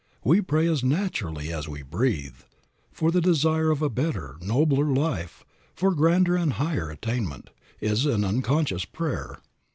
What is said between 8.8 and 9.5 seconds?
prayer.